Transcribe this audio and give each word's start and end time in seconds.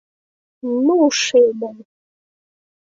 Ну, 0.85 0.97
шельма!.. 1.21 1.71